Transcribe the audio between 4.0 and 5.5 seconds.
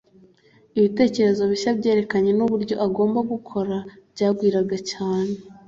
byagwiraga cyane